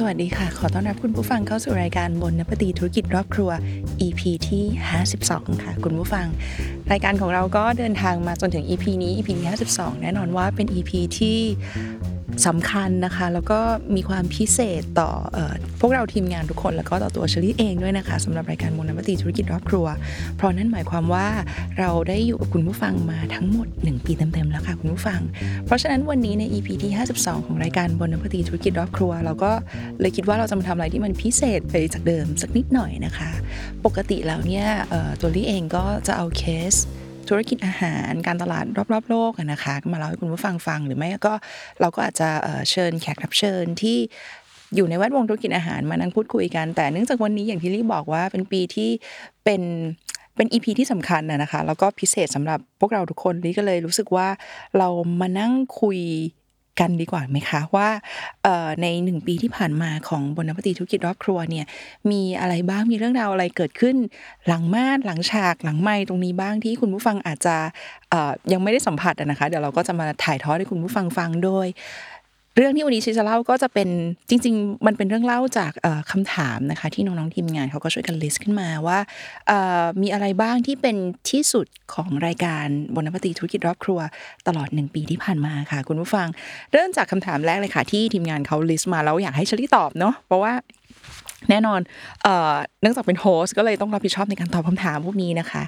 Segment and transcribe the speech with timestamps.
[0.00, 3.50] สวัสดีค่ะ ขอต้อนรับคุณผู้ฟังเข้าสู่รายการบนนปตีธุรกิจรอบครัว
[4.06, 4.64] EP ที่
[5.12, 6.26] 52 ค่ะ คุณผู้ฟัง
[6.92, 11.38] รายการของเราก็เดินทางมาจนถึง EP นี้ EP ที่52 แน่นอนว่าเป็น EP ที่
[12.46, 13.60] สำคัญนะคะ แล้วก็
[13.96, 15.38] มีความพิเศษต่ออ
[15.80, 19.86] พวกเราทีมงานทุกคน แล้วก็ต่อตัวเชลี่เองด้วยนะคะสำหรับรายการมูลนปฏิธุรกิจรอบครัว
[20.36, 21.28] เพราะนั่นหมายความว่า
[21.78, 25.20] เราได้อยู่กับคุณผู้ฟังมาทั้งหมด 1 ปีเต็มๆแล้วค่ะคุณผู้ฟัง
[25.66, 29.52] เพราะฉะนั้นวันนี้ใน EP ที่ 52 ของรายการบนนปฏิธุรกิจรอบครัว เราก็
[30.00, 33.30] เลยคิดว่าเราจะมาทำอะไรที่มันพิเศษไปจากเดิมสักนิดหน่อยนะคะ
[33.84, 34.66] ปกติแล้วเนี่ย
[35.20, 36.74] ตัวลี่เองก็จะเอาเคส
[37.28, 41.34] ธุรกิจอาหารการตลาดรอบๆโลกนะคะมาเล่าให้คุณผู้ฟังฟังหรือไม่ก็
[41.80, 42.28] เราก็อาจจะ
[42.70, 43.98] เชิญแขกรับเชิญที่
[44.74, 48.90] อยู่ในแวดวงธุรกิจอาหารมานั่งพูดคุยกัน แต่เนื่องจากวันนี้อย่างที่ลี่บอกว่าเป็นปีที่
[49.44, 49.62] เป็น
[50.36, 54.28] เป็นอีพีที่สำคัญนะคะ แล้วก็พิเศษสำหรับพวกเราทุกคนลี่ก็เลยรู้สึกว่า
[54.78, 54.88] เรา
[55.20, 55.98] มานั่งคุย
[56.80, 57.88] กันดีกว่าไหมคะว่า
[58.82, 61.66] ในหนึ่งปีที่ผ่านมาของบนนปฏิธุรกิจรอบครัวเนี่ย
[62.10, 63.96] มีอะไรบ้างมีเรื่องราวอะไรเกิดขึ้น
[64.48, 67.56] หลังม่านหลังฉากหลังไมค์ตรงนี้บ้างที่คุณผู้ฟังอาจจะ
[68.52, 71.66] ยังไม่ได้สัมผัสนะคะ เดี๋ยวเราก็จะมาถ่ายทอดให้คุณผู้ฟังฟังโดย
[72.58, 73.88] เรื่องที่วันนี้ชิจะเล่าก็จะเป็น
[74.28, 75.72] จริง ๆ มันเป็นเรื่องเล่าจาก
[76.10, 78.98] คำถามนะคะ ที่น้องๆทีมงานเขาก็ช่วยกัน list ขึ้นมาว่า
[80.02, 80.96] มีอะไรบ้างที่เป็น
[81.30, 83.98] ที่สุดของรายการ Bon Appétit ธุรกิจรอบครัว
[84.46, 86.26] ตลอดหนึ่งปีที่ผ่านมาค่ะ คุณผู้ฟัง
[86.72, 90.52] เริ่มจากคำถามแรกเลยค่ะ ที่ทีมงานเขา list มาแล้วอยากให้เชลี่ตอบเนาะเพราะว่า
[91.50, 91.80] แน่นอน
[92.22, 95.62] เเนื่องจากเป็นโฮสก็เลยต้องรับผิดชอบในการตอบคำถามพวกนี้นะคะ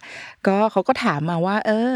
[0.47, 1.95] ก็เขาก็ถามมาว่า เออ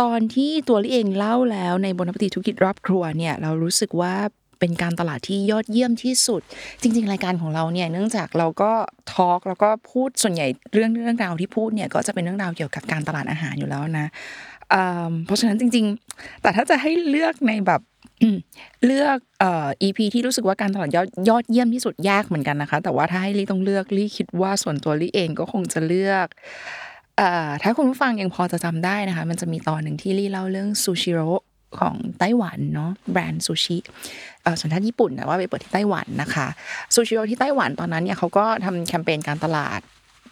[0.00, 4.14] ตอนที่ตัวลี่เองเล่าแล้วในบนปฏิธุรกิจรอบครัวเนี่ยเรารู้สึกว่า
[4.60, 6.42] เป็นการตลาดที่ยอดเยี่ยมที่สุด
[6.82, 8.72] จริง ๆ รายการของเราเนี่ยเนื่องจากเราก็
[9.12, 14.06] ทอล์กแล้วก็พูดส่วนใหญ่เรื่องเรื่องราวที่พูดเนี่ยก็จะเป็นเรื่องราวเกี่ยวกับการตลาดอาหารอยู่แล้วนะ
[15.26, 17.80] เพราะฉะนั้นจริง ๆ แต่ถ้าจะให้เลือกในแบบ
[18.86, 26.26] เลือกเอ่อ EP ที่รู้สึกว่าการตลาดยอดยอดเยี่ยมที่สุดยากเหมือนกันนะคะ แต่ว่าถ้าให้ลี่ต้องเลือกลี่คิดว่าส่วนตัวลี่เองก็คงจะเลือก
[27.62, 31.28] ถ้าคุณผู้ฟังยังพอจะจำได้นะคะ มันจะมีตอนหนึ่งที่ลี่เล่าเรื่องซูชิโร่
[31.78, 33.76] ของไต้หวันเนาะแบรนด์ซูชิ
[34.60, 36.46] สัญชาติญี่ปุ่นแต่ว่าไปเปิดที่ไต้หวันนะคะ
[36.94, 39.80] ซูชิโร่ที่ไต้หวันตอนนั้นเนี่ยเขาก็ทำแคมเปญการตลาด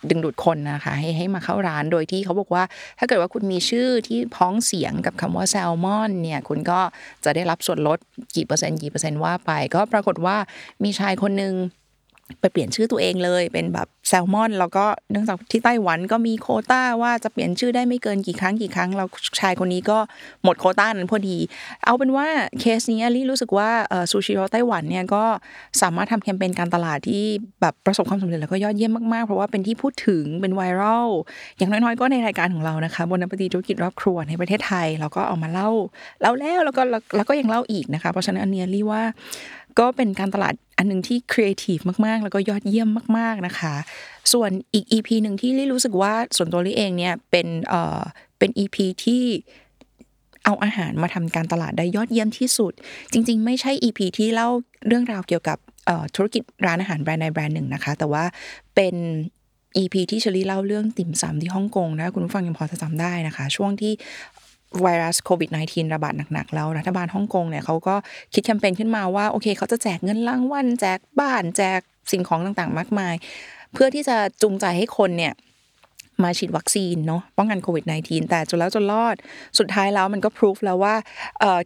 [0.09, 2.63] ดึงดูดคนนะคะให้ให้มาเข้าร้านโดยที่เขาบอกว่า
[2.99, 6.81] ถ้าเกิดว่าคุณมีชื่อที่พ้องเสียงกับคำว่าแซลมอนเนี่ยคุณก็
[7.25, 7.99] จะได้รับส่วนลด
[8.37, 10.37] กี่เปอร์เซ็นต์กี่เปอร์เซ็นต์ว่าไป ก็ปรากฏว่า
[10.85, 11.55] มีชายคนหนึ่ง
[12.41, 19.05] ไปเปลี่ยนชื่อตัวเองเลยเป็นแบบแซลมอน แล้วก็เนื่องจากที่ไต้หวันก็มีโคต้าว่าจะเปลี่ยนชื่อได้ไม่เกินกี่ครั้งกี่ครั้งเรา
[19.41, 19.99] ชายคนนี้ก็
[20.45, 21.37] หมดโคต้านั้นพอดี
[21.85, 22.27] เอาเป็นว่า
[22.61, 23.69] เคสนี้ลี่รู้สึกว่า
[24.11, 25.25] ซูชิโร่ไต้หวันเนี่ยก็
[25.83, 27.25] สามารถทำแคมเปญการตลาดที่
[27.61, 31.09] แบบประสบความสำเร็จแล้วก็ยอดเยี่ยมมากๆ เพราะว่าเป็นที่พูดถึงเป็นไวรัล
[31.57, 35.69] อย่างน้อยๆ ก็ในรายการของเรานะคะบนนปฏิธุรกิจรอบครัวในประเทศไทยเราก็เอามาเล่า
[36.21, 36.83] เล่าแล้วแล้วก็
[37.17, 39.03] แล้วก็ยังเล่าอีกนะคะเพราะฉะนั้นอันนี้ลี่ว่า
[39.79, 43.75] ก็เป็นการตลาดอันหนึ่งที่ครีเอทีฟมากๆ แล้วก็ยอดเยี่ยมมาก ๆนะคะ
[44.33, 48.01] ส่วนอีก EP หนึ่งที่ลี่รู้สึกว่าส่วนตัวลี่เองเนี่ยเป็นเอ่อ
[48.39, 49.25] เป็น EP ที่
[50.45, 52.73] เอาอาหารมาทำการตลาดได้ยอดเยี่ยมที่สุด
[53.13, 54.49] จริง ๆ ไม่ใช่ EP ที่เล่า
[54.87, 55.59] เรื่องราวเกี่ยวกับ
[56.15, 58.25] ธุรกิจร้านอาหารแบรนด์ใดแบรนด์หนึ่งนะคะ แต่ว่า
[58.75, 58.95] เป็น
[59.77, 63.93] EP ที่เชลี่เล่าเรื่องติ่มซำที่ฮ่องกงนะคุณผู้ฟังยังพอจะจำได้นะคะ ช่วงที่
[64.83, 67.95] ไวรัสโควิด -19 ระบาดหนักๆแล้วรัฐบาลฮ่องกงเนี่ยเขาก็
[68.35, 71.81] คิดแคมเปญขึ้นมาว่าโอเคเขาจะแจกเงินรางวัลแจกบ้านแจก
[72.13, 73.15] สิ่งของต่างๆ มากมาย
[73.73, 75.35] เพื่อที่จะจูงใจให้คนเนี่ย
[76.25, 79.17] มาฉีดวัคซีนเนาะป้องกันโควิด -19 แต่จนแล้วจนรอด
[79.59, 80.95] สุดท้ายแล้วมันก็พิสูจแล้วว่า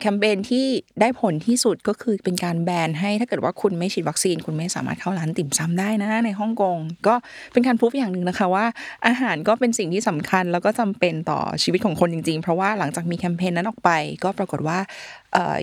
[0.00, 0.66] แคมเปญที่
[1.00, 6.76] ได้ผลที่สุดก็คือเป็นการแบนให้ถ้าเกิดว่าคุณไม่ฉีดวัคซีน คุณไม่สามารถเข้าร้านติ่มซำได้นะในฮ่องกง
[7.06, 7.14] ก็
[7.52, 8.66] เป็นการพิสูจอย่างหนึ่งนะคะว่า
[9.06, 13.90] อาหารก็เป็นสิ่งที่สำคัญแล้วก็จำเป็นต่อชีวิตของคนจริง ๆ เพราะว่าหลังจากมีแคมเปญนั้นออกไป
[14.24, 14.78] ก็ปรากฏว่า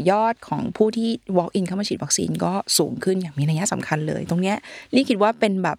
[0.10, 4.54] ยอดของผู้ที่ walk in เข้ามาฉีดวัคซีนก็สูงขึ้นอย่างมีนัยสำคัญเลย ตรงนี้
[4.96, 5.78] ลี่คิดว่าเป็นแบบ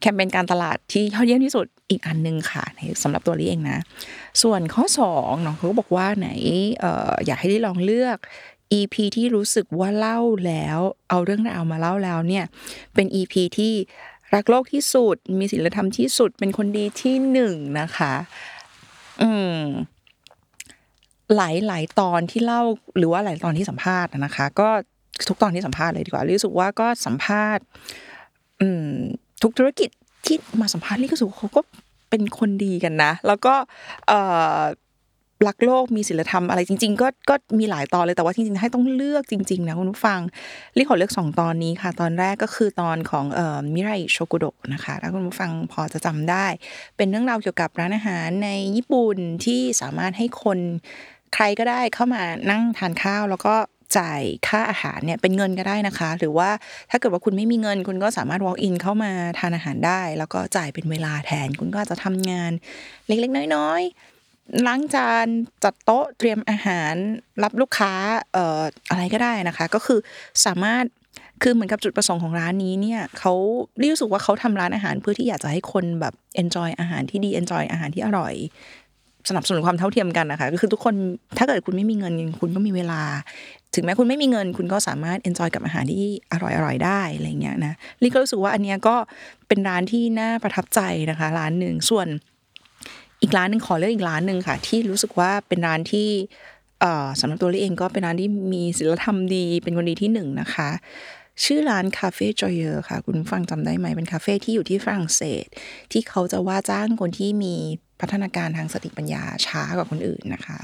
[0.00, 2.64] แคมเปญการตลาดที่ยอดเยี่ยมที่สุดอีกอันหนึ่งค่ะ
[3.02, 3.78] สำหรับตัวลี่เองนะ
[4.42, 4.84] ส่วนข้อ
[5.16, 6.28] 2น้องเขาก็บอกว่าไหน
[6.84, 6.86] อ
[7.26, 8.18] อยากให้ลี่ลองเลือก
[8.78, 10.78] EP ที่รู้สึกว่าเล่าแล้ว
[11.10, 12.44] เอาเรื่องราวมาเล่าแล้วเนี่ย
[12.94, 13.72] เป็น EP ที่
[14.34, 18.14] รักโลกที่สุด มีศีลธรรมที่สุด เป็นคนดีที่หนึ่งนะคะ
[19.22, 19.56] อืม
[21.36, 22.62] หลายหลายตอนที่เล่า
[22.98, 24.68] หรือว่าหลายตอนที่สัมภาษณ์นะคะ ก็
[25.28, 27.64] ทุกตอนที่สัมภาษณ์เลยดีกว่ารู้สึกว่าก็สัมภาษณ์
[28.60, 28.86] อืม
[29.42, 29.90] ทุกธุรกิจ
[30.26, 31.60] ที่มาสัมภาษณ์นี่ก็สึกเขาก็
[32.10, 33.54] เป็นคนดีกันนะ แล้วก็
[34.08, 34.12] เอ
[34.58, 34.60] อ
[35.48, 40.20] รักโลกมีศิลธรรมอะไรจริง ๆ ก็ก็มีหลายตอนเลยแต่ว่าจริงๆ ให้ต้องเลือกจริง ๆ นะคุณผู้ฟัง
[40.76, 46.46] ลี่ขอเลือกสองตอนนี้ค่ะ ตอนแรกก็คือตอนของเอ่อมิไรโชกุโดะนะคะถ้าคุณผู้ฟังพอจะจำได้
[46.96, 50.58] เป็นเรื่องราวเกี่ยวกับร้านอาหารในญี่ปุ่นที่สามารถให้คน
[51.34, 53.54] ใครก็ได้เข้ามานั่งทานข้าวแล้วก็
[53.98, 56.50] จ่ายค่าอาหารเนี่ยเป็นเงินก็ได้นะคะ หรือว่า
[56.90, 62.52] ถ้าเกิดว่าคุณไม่มีเงิน คุณก็สามารถ walk in เข้ามาทานอาหารได้ แล้วก็จ่ายเป็นเวลาแทน คุณก็จะทำงาน
[63.06, 65.26] เล็กๆ น้อยๆล้างจาน
[65.64, 66.94] จัดโต๊ะเตรียมอาหาร
[67.42, 67.92] รับลูกค้า
[68.32, 69.98] เอ่ออะไรก็ได้นะคะ ก็คือ
[70.46, 70.84] สามารถ
[71.42, 73.34] คือเหมือนกับจุดประสงค์ของร้านนี้เนี่ยเขา
[73.80, 78.34] รู้สึกว่าเขาทำร้านอาหารเพื่อที่อยากจะให้คนแบบ enjoy อาหารที่ดี enjoy อาหารที่อร่อย
[79.28, 80.94] สนับสนุนความเท่าเทียมกันนะคะก็คือทุกคน
[81.38, 83.02] ถ้าเกิดคุณไม่มีเงินคุณก็มีเวลา
[83.74, 88.96] ถึงแม้คุณไม่มีเงิน คุณก็สามารถ enjoy กับอาหารที่อร่อยอร่อยได้อะไรเงี้ยนะลี่ก็รู้สึกว่าอันเนี้ยก็
[89.48, 90.80] เป็นร้านที่น่าประทับใจ
[91.10, 92.06] นะคะ ร้านหนึ่งส่วน
[93.22, 96.08] อีกร้านหนึ่งขอเลือกอีกร้านหนึ่งค่ะ ที่รู้สึกว่าเป็นร้านที่
[96.80, 100.70] เอ่อสำหรับตัวลี่เองก็เป็นร้านที่มีศีลธรรมดี เป็นคนดีที่หนึ่งนะคะ
[101.44, 105.44] ชื่อร้าน Café Joyeux ค่ะ คุณฟังจำได้ไหมเป็นคาเฟ่ที่อยู่ที่ฝรั่งเศส
[105.92, 107.56] ที่เขาจะว่าจ้างคนที่มี
[108.00, 110.58] พัฒนาการทางสติปัญญาช้ากว่าคนอื่นนะคะ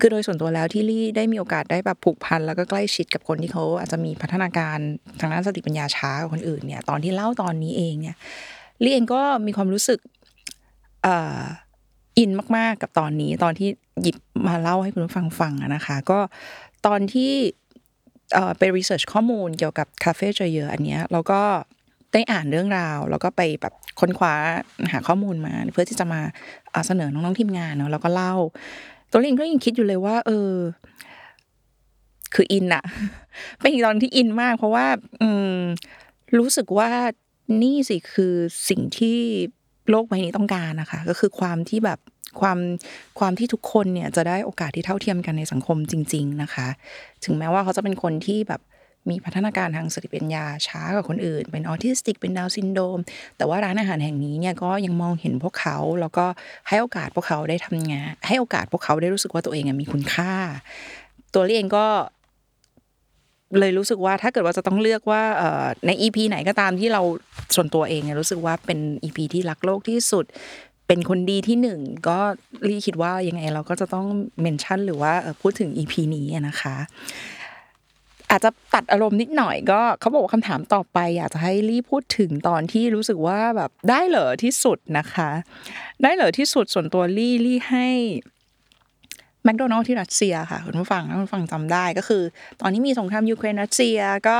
[0.00, 4.78] คือโดยส่วนตัวแล้วที่ลี่ได้มีโอกาสได้แบบผูกพันแล้วก็ใกล้ชิดกับคนที่เขาอาจจะมีพัฒนาการ
[5.20, 8.16] ทางด้านสติปัญญาช้ากว่าคนอื่นเนี่ยตอนที่เล่าตอนนี้เองเนี่ย
[8.82, 9.98] ลี่เองก็มีความรู้สึก
[12.18, 13.68] อินมาก ๆ กับตอนนี้ ตอนที่
[14.02, 16.18] หยิบมาเล่าให้คุณผู้ฟังฟังนะคะ ก็
[16.86, 17.32] ตอนที่
[18.58, 21.40] ไปรีเสิร์ชข้อมูลเกี่ยวกับคาเฟ่เจอเยอะอันเนี้ยแล้วก็
[22.12, 24.34] ได้อ่านเรื่องราว แล้วก็ไปแบบค้นคว้า
[24.92, 26.20] หาข้อมูลมา เพื่อที่จะมา
[26.86, 28.34] เสนอน้องๆทีมงานเนาะแล้วก็เล่า
[29.12, 30.52] ตัวเองก็ยังคิดอยู่เลยว่า เออ
[32.34, 32.84] คืออินอะ
[33.60, 34.86] เป็นอีกตอนที่อินมาก เพราะว่า
[35.22, 35.58] อืม
[36.38, 36.90] รู้สึกว่า
[37.62, 38.34] นี่สิคือ
[38.68, 39.18] สิ่งที่
[39.90, 41.98] โลกใบนี้ต้องการนะคะ ก็คือความที่แบบ
[42.40, 42.58] ความ
[43.18, 46.68] ความที่ทุกคนเนี่ยจะได้โอกาสที่เท่าเทียมกันในสังคมจริง ๆนะคะ
[47.24, 48.60] ถึงแม้ว่าเขาจะเป็นคนที่แบบ
[49.10, 52.98] มีพัฒนาการทางสติปัญญาช้ากว่าคนอื่น เป็นออทิสติกเป็นดาวน์ซินโดรม
[53.36, 56.26] แต่ว่าร้านอาหารแห่งนี้เนี่ยก็ยังมองเห็นพวกเขา แล้วก็
[56.68, 60.32] ให้โอกาสพวกเขาได้ทำงาน ให้โอกาสพวกเขาได้รู้สึกว่าตัวเองมีคุณค่า
[61.34, 61.86] ตัวลี่เองก็
[63.58, 67.02] เลยรู้สึกว่าถ้าเกิดว่าจะต้องเลือกว่าเอ่อใน EP ไหนก็ตามที่เรา
[67.54, 70.24] ส่วนตัวเองเนี่ยรู้สึกว่าเป็น EP ที่รักโลกที่สุด
[70.86, 72.18] เป็นคนดีที่หนึ่งก็
[72.68, 74.06] ลี่คิดว่ายังไงเราก็จะต้อง
[74.42, 76.76] เมนชั่นหรือว่าพูดถึง EP นี้นะคะ
[78.30, 85.30] อาจจะตัดอารมณ์นิดหน่อยก็เขาบอกว่าคำถามต่อไป อยากจะให้ลี่พูดถึงตอนที่รู้สึกว่าแบบได้เหรอที่สุดนะคะ
[86.02, 87.88] ได้เหรอที่สุดส่วนตัวลี่ลี่ให้
[89.44, 92.22] แมคโดนัลล์ที่รัสเซียค่ะคุณผู้ฟังถ้าคุณผู้ฟังจำได้ก็คือ
[92.60, 93.98] ตอนนี้มีสงครามยูเครนรัสเซีย
[94.28, 94.38] ก็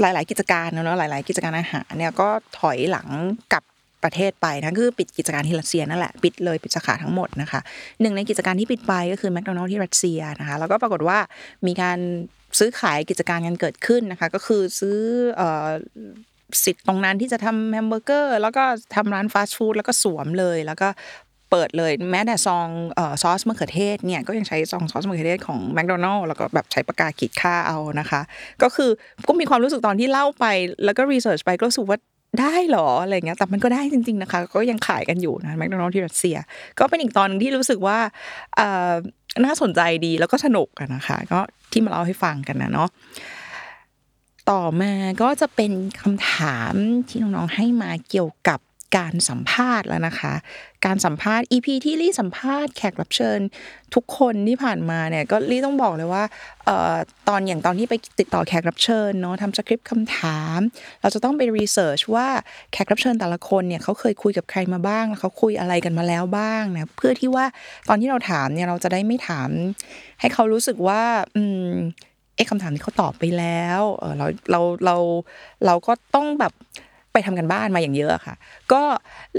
[0.00, 2.28] หลาย ๆ กิจการเนอะหลาย ๆ กิจการอาหารเนี่ยก็
[2.58, 3.08] ถอยหลัง
[3.52, 3.64] กลับ
[4.04, 7.60] ประเทศไปนะคือปิดกิจการที่รัสเซียนั่นแหละปิดเลยปิดสาขาทั้งหมดนะคะ
[8.00, 11.18] หนึ่งในกิจการที่ปิดไปก็คือแมคโดนัลล์ที่รัสเซียนะคะแล้วก็ปรากฏว่า
[11.66, 11.98] มีการ
[12.58, 14.98] ซื้อขายกิจการกันเกิดขึ้นนะคะก็คือซื้อ
[16.64, 18.64] สิทธิ์ตรงนั้นที่จะทำแฮมเบอร์เกอร์ แล้วก็
[18.94, 20.88] ทำร้านฟาสต์ฟู้ดแล้วก็สวมเลยแล้วก็
[21.50, 22.68] เปิดเลยแม้แต่ซอง
[22.98, 28.20] อซอสมะเขือเทศเนี่ยก็ยังใช้ซองซอสมะเขือเทศของแมคโดนัลล์แล้วก็แบบใช้ปากกาขีดค่าเอานะคะ
[28.62, 28.90] ก็คือ
[29.28, 30.46] ก็มีความรู้สึกตอนที่เล่าไป
[30.84, 31.98] แล้วก็รีเสิร์ชไปก็รู้สึกว่า
[32.40, 36.36] ได้เหรออะไรเงี้ยแต่มันก็ได้จริง ๆนะคะ ก็ยังขายกันอยู่นะแมคโดนัลด์ที่รัสเซีย
[36.78, 37.98] ก็เป็นอีกตอนหนึงที่รู้สึกว่า
[39.44, 41.40] น่าสนใจดีแล้วก็สนุกนะคะ ก็
[41.72, 42.88] ที่มาเล่าให้ฟังกันนะเนาะ
[44.50, 44.92] ต่อมา
[45.22, 46.74] ก็จะเป็นคำถาม
[47.08, 48.58] ที่น้องๆให้มาเกี่ยวกับ
[48.96, 50.34] การสัมภาษณ์แล้วนะคะ
[50.86, 53.40] การสัมภาษณ์ EP ที่ลี่สัมภาษณ์แขกรับเชิญ
[53.94, 56.24] ทุกคนที่ผ่านมาเนี่ยก็ลี่ต้องบอกเลยว่า
[56.68, 56.96] ออ
[57.28, 60.58] ตอนอย่างตอนที่ไปติดต่อแขกรับเชิญเนาะทำสคริปต์คำถาม
[61.00, 62.26] เราจะต้องไปรีเสิร์ชว่า
[62.72, 67.44] แขกรับเชิญแต่ละคนเนี่ยเขาเคยคุยกับใครมาบ้างเขาคุยอะไรกันมาแล้วบ้างนะเพื่อที่ว่า
[67.88, 69.48] ตอนที่เราถามเนี่ยเราจะได้ไม่ถาม
[70.20, 71.02] ให้เขารู้สึกว่า
[71.36, 71.70] อืม
[72.34, 74.96] เอ๊ะคำถามที่เขาตอบไปแล้ว เออเราเราเรา
[75.66, 76.54] เราก็ต้องแบบ
[77.18, 78.34] ไปทำกันบ้านมาอย่างเยอะค่ะ
[78.72, 78.82] ก็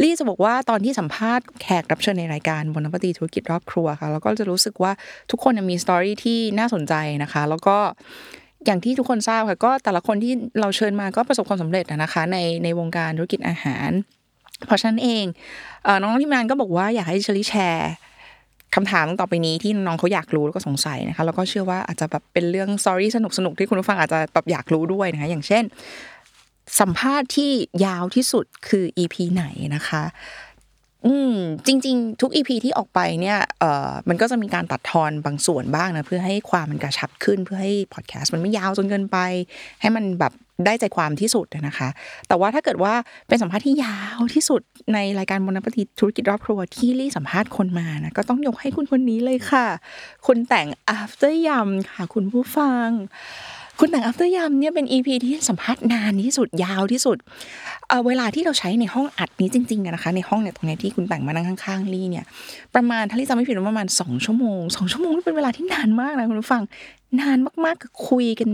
[0.02, 4.92] ลี่จะบอกว่าตอนที่สัมภาษณ์แขกรับเชิญในรายการบนนปตีธุรกิจรอบครัวค่ะแล้วก็จะรู้สึกว่า
[5.32, 6.94] ทุกคนมีสตอรี่ที่น่าสนใจ
[7.24, 7.78] นะคะ แล้วก็
[8.66, 13.90] อย่างที่ทุกคนทราบค่ะก็แต่ละคนที่เราเชิญมาก็ประสบความสำเร็จนะคะในในวงการธุรกิจอาหาร
[14.66, 15.26] เพราะฉะนั้นเอง
[16.02, 17.92] น้องที่มงานก็บอกว่าอยากให้เชลิแชร์
[18.76, 25.64] คำถามต่อไปนี้ที่น้องเขาอยากรู้แล้วก็สงสัยนะคะแล้วก็เชื่อว่าอาจจะแบบเป็นเรื่อง story สนุกๆที่คุณผู้ฟังอาจจะแบบอยากรู้ด้วยนะคะอย่างเช่น
[26.80, 27.52] สัมภาษณ์ที่
[27.86, 29.46] ยาวที่สุดคือ EP ไหน
[29.76, 30.04] นะคะ
[31.06, 31.36] อืม
[31.66, 39.18] จริง ๆ ทุก EP ที่ออกไปเนี่ยเอ่อมันก็จะมีการตัดทอนบางส่วนบ้างนะเพื่อให้ความมันกระชับขึ้นเพื่อให้พอดแคสต์มันไม่ยาวจนเกินไป
[39.82, 40.34] ให้มันแบบ
[40.66, 41.90] ได้ใจความที่สุดนะคะ
[42.28, 42.94] แต่ว่าถ้าเกิดว่า
[43.28, 44.62] เป็นสัมภาษณ์ที่ยาวที่สุด
[44.94, 49.66] ในรายการ Bon Appétit ธุรกิจรอบครัวที่ลี่สัมภาษณ์คนมานะก็ต้องยกให้คุณคนนี้เลยค่ะ
[50.28, 50.68] คุณแต่ง
[51.00, 52.90] After Yum ค่ะ คุณผู้ฟัง
[53.80, 57.18] คุณแต่ง After Yum เนี่ยเป็น EP ที่สัมภาษณ์นานที่สุดยาวที่สุด
[57.90, 62.26] เวลาที่เราใช้ในห้องอัดนี้จริงๆนะคะ ในห้องเนี่ยตรงเนี้ยที่คุณแต่งมานั่งข้างๆลี่เนี่ย
[62.76, 66.64] ประมาณถ้าลี่จำไม่ผิดประมาณสองชั่วโมงสองชั่วโมงนี่เป็นเวลาที่นานมากนะคุณผู้ฟัง
[67.22, 68.50] นานมากๆคือคุยกัน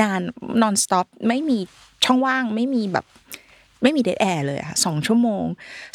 [0.00, 0.20] นาน
[0.62, 1.58] non stop ไม่มี
[2.04, 3.04] ช่องว่างไม่มีแบบ
[3.84, 5.44] ไม่มี dead air เลยอะสองชั่วโมง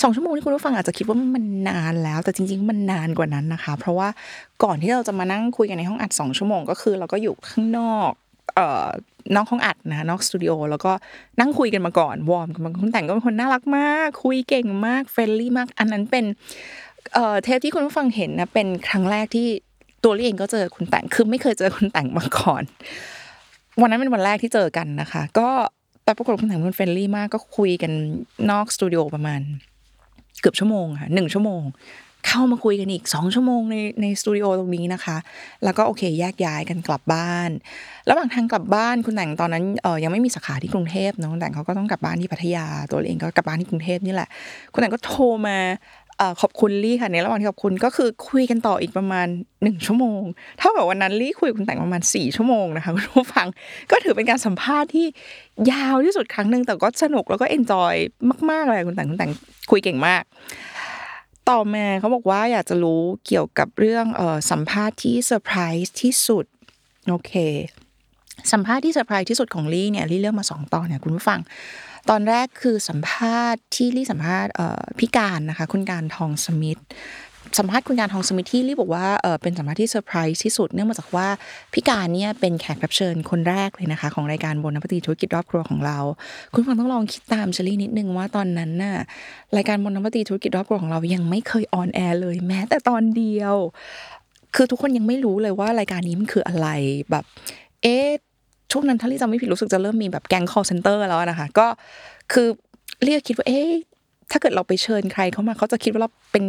[0.01, 4.07] สองชั่วโมงที่คุณผู้ฟังอาจจะคิดว่ามันนานแล้ว แต่จริง ๆ มันนานกว่านั้นนะคะ เพราะว่า
[4.63, 8.11] ก่อนที่เราจะมานั่งคุยกันในห้องอัดสองชั่วโมงก็คือเราก็อยู่ข้างนอก
[8.55, 8.87] เอ่อ
[9.35, 10.91] นอกห้องอัดนะนอกสตูดิโอแล้วก็
[11.39, 16.25] นั่งคุยกันมาก่อน warm กันมาคุณแต่งก็เป็นคนน่ารักมาก คุยเก่งมาก friendly มาก อันนั้นเป็น
[17.13, 19.47] เอ่อเทปที่คุณผู้ฟังเห็นนะเป็นครั้งแรกที่
[20.03, 22.63] ตัวลี่เองก็เจอคุณแต่งคือไม่เคยเจอคุณแต่งมาก่อน
[23.81, 25.49] วันนั้นเป็นวันแรกที่เจอกันนะคะ ก็
[26.09, 27.91] แต่ปรากฏว่าคุณแต่งเป็น friendly มากก็คุยกัน
[28.51, 29.41] นอกสตูดิโอประมาณ
[30.41, 31.61] เกือบชั่วโมงค่ะหนึ่งชั่วโมง
[32.27, 35.17] เข้ามาคุยกันอีกสองชั่วโมงในในสตูดิโอตรงนี้นะคะ
[35.63, 37.49] แล้วก็โอเคแยกย้ายกันกลับบ้าน
[38.09, 44.29] ระหว่างทางกลับบ้านคุณแต่งตอนนั้นเออยังไม่มีสาขาที่กรุงเทพเนอะคุณแต่งเขาก็ต้องกลับบ้านที่พัทยาตัวเองก็กลับบ้านที่กรุงเทพนี่แหละ
[44.73, 45.57] คุณแต่งก็โทรมา
[46.41, 49.27] ขอบคุณลี่ค่ะในระหว่างที่ขอบคุณก็คือคุยกันต่ออีกประมาณ
[49.63, 50.21] หนึ่งชั่วโมง
[50.59, 53.47] เท่ากับวันนั้นลี่คุยกับคุณแต่งประมาณสี่ชั่วโมงนะคะคุณผู้ฟัง
[53.91, 55.07] ก็ถือเป็นการสัมภาษณ์ที่
[55.71, 57.93] ยาวที่สุดครั้งหนึ่งแต่ก็สนุกแล้วก็ enjoy
[58.49, 59.31] มากๆเลยคุณแต่งคุณแต่ง
[59.71, 60.23] คุยเก่งมาก
[61.49, 64.21] ต่อมาเขาบอกว่าอยากจะรู้เกี่ยวกับเรื่องเอ่อ
[64.51, 66.45] สัมภาษณ์ที่เซอร์ไพรส์ที่สุด
[67.09, 67.33] โอเค
[68.51, 71.39] สัมภาษณ์ที่เซอร์ไพรส์ที่สุดของลี่เนี่ยลี่เลือกมาสองตอนเนี่ยคุณผู้ฟัง
[72.09, 74.51] ตอนแรกคือสัมภาษณ์ที่ลี่สัมภาษณ์
[74.99, 76.79] พี่การนะคะ คุณการทองสมิธ
[77.59, 81.27] สัมภาษณ์คุณการทองสมิธที่ลี่บอกว่าเออเป็นสัมภาษณ์ที่เซอร์ไพรส์ที่สุดเนื่องมาจากว่า
[81.73, 85.99] พี่การเนี่ยเป็นแขกรับเชิญคนแรกเลยนะคะ ของรายการ Bon Appétit ธุรกิจรอบครัวของเรา
[86.53, 88.95] คุณฟังต้องลองคิดตามเชลี่นิดนึงว่าตอนนั้นน่ะ
[89.55, 93.55] รายการ Bon Appétit ธุรกิจรอบครัวของเรายังไม่เคย on air เลยแม้แต่ตอนเดียว
[94.55, 96.67] คือทุกคนยังไม่รู้เลยว่ารายการนี้มันคืออะไร
[97.11, 97.23] แบบ
[97.83, 98.07] เอ๊ะ
[98.71, 101.67] ช่วงนั้นถ้าลี่จำไม่ผิดรู้สึกจะเริ่มมีแบบแก๊ง call center แล้วนะคะ ก็
[102.33, 102.47] คือ
[103.03, 103.69] เรียกคิดว่าเอ๊ะ
[104.31, 106.43] ถ้าเกิดเราไปเชิญใครเข้ามาเขาจะคิดว่าเราเป็น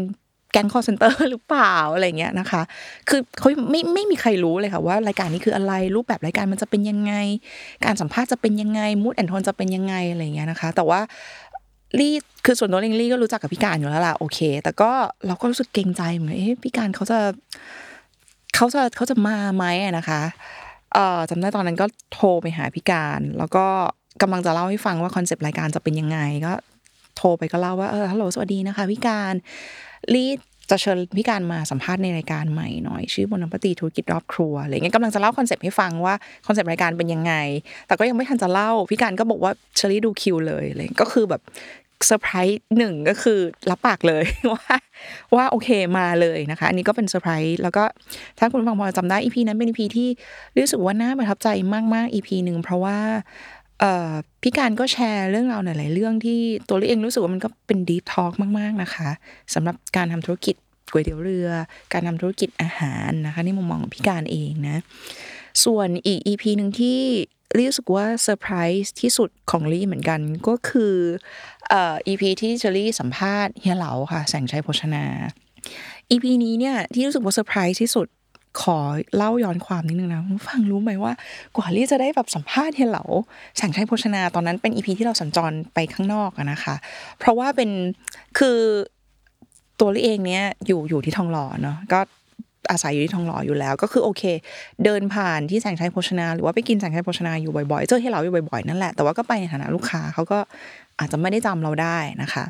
[0.53, 2.63] แก๊ง call center หรือเปล่าอะไรเงี้ยนะคะ
[3.09, 7.15] คือเขาไม่ไม่มีใครรู้เลยค่ะว่ารายการนี้คืออะไรรูปแบบรายการมันจะเป็นยังไง
[7.85, 11.01] การสัมภาษณ์จะเป็นยังไงมูดแอนโทนจะเป็นยังไงอะไรเงี้ยนะคะ แต่ว่า
[11.99, 14.91] ลี่คือส่วนตัวเองลี่ก็รู้จักกับพี่การอยู่แล้วล่ะโอเค แต่ก็
[15.27, 17.19] เราก็รู้สึกเกรงใจเหมือนเอ๊ะพี่การเขาจะ
[18.55, 19.65] เขาจะเขาจะมาไหม
[19.99, 20.21] นะคะ
[20.95, 23.67] เอ่อจำได้ตอนนั้นก็โทรไปหาพี่การ แล้วก็
[24.23, 26.53] กำลังจะเล่าให้ฟังว่า concept รายการจะเป็นยังไงก็
[27.17, 29.35] โทรไปก็เล่าว่าเออฮัลโหลสวัสดีนะคะพี่การ
[30.15, 30.31] ลี่
[30.71, 36.15] จะเชิญพี่การมาสัมภาษณ์ในรายการใหม่หน่อย ชื่อ Bon Appétit ธุรกิจรอบครัวอะไรเงี้ยกำลังจะเล่า concept ให้ฟังว่า
[36.47, 37.33] concept รายการเป็นยังไง
[37.87, 41.43] แต่ก็ยังไม่ทันจะเล่าพี่การก็บอกว่าเชอรี่ดูคิวเลยอะไรเลยก็คือแบบ
[42.07, 43.41] เซอร์ไพรส์หนึ่งก็คือ
[43.71, 44.75] รับปากเลยว่า
[45.37, 47.85] ว่าโอเคมาเลยนะคะ อันนี้ก็เป็นเซอร์ไพรส์แล้วก็
[48.39, 50.09] ถ้าคุณฟังพอจำได้ EP นั้นเป็น EP ที่
[50.59, 51.49] รู้สึกว่าน่าประทับใจ
[51.95, 52.99] มากๆ EP หนึ่งเพราะว่า
[54.43, 56.39] พี่การก็แชร์เรื่องราวหลาย ๆ เรื่องที่
[56.69, 59.11] ตัวเราเองรู้สึกว่ามันก็เป็น deep talk มาก ๆ นะคะ
[59.55, 60.55] สำหรับการทำธุรกิจ
[60.93, 61.49] ก๋วยเตี๋ยวเรือ
[61.93, 64.77] การทำธุรกิจอาหารนะคะในมุมมองของพี่การเองนะ
[65.65, 66.99] ส่วนอีก EP หนึ่งที่
[67.57, 70.95] ลี่รู้สึกว่าเซอร์ไพรส์ที่สุดของลี่เหมือนกันก็คือ
[71.71, 75.05] เอ่อ EP ที่เชอรี่สัมภาษณ์เฮียเหลาค่ะ แสงชัยโภชนา
[76.11, 78.07] EP นี้เนี่ยที่รู้สึกว่าเซอร์ไพรส์ที่สุด
[78.63, 78.79] ขอ
[79.17, 81.13] เล่าย้อนความนิดนึงนะฟังรู้ไหมว่า
[81.57, 83.05] กว่าลี่จะได้แบบสัมภาษณ์เฮียเหลา
[83.57, 86.75] แสงชัยโภชนาตอนนั้นเป็น EP ที่เราสัญจรไปข้างนอกอะนะคะ
[87.19, 87.71] เพราะว่าเป็น
[88.39, 88.59] คือ
[89.81, 92.01] ตัวลี่เองเนี่ยอยู่อยู่ที่ทองหล่อเนาะก็
[92.71, 94.23] อาศัยอยู่ที่ทองหล่ออยู่แล้ว ก็คือโอเค
[94.85, 100.39] เดินผ่านที่แสงชัยโภชนา หรือว่าไปกินแสงชัยโภชนาอยู่บ่อยๆ เจอให้เราอยู่บ่อยๆนั่นแหละแต่ว่าก็ไปในฐานะลูกค้าเขาก็
[100.99, 102.45] อาจจะไม่ได้จำเราได้นะคะ